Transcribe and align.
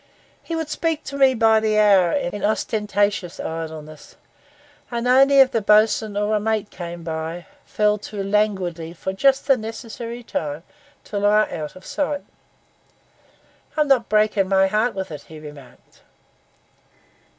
He 0.41 0.55
would 0.55 0.67
speak 0.69 1.03
to 1.03 1.15
me 1.15 1.35
by 1.35 1.59
the 1.59 1.77
hour 1.77 2.11
in 2.11 2.43
ostentatious 2.43 3.39
idleness; 3.39 4.15
and 4.89 5.07
only 5.07 5.37
if 5.41 5.51
the 5.51 5.61
bo's'un 5.61 6.17
or 6.17 6.33
a 6.33 6.39
mate 6.39 6.71
came 6.71 7.03
by, 7.03 7.45
fell 7.65 7.99
to 7.99 8.23
languidly 8.23 8.93
for 8.93 9.13
just 9.13 9.45
the 9.45 9.57
necessary 9.57 10.23
time 10.23 10.63
till 11.03 11.21
they 11.21 11.27
were 11.27 11.47
out 11.53 11.75
of 11.75 11.85
sight. 11.85 12.23
'I'm 13.77 13.89
not 13.89 14.09
breaking 14.09 14.49
my 14.49 14.65
heart 14.65 14.95
with 14.95 15.11
it,' 15.11 15.25
he 15.29 15.37
remarked. 15.39 16.01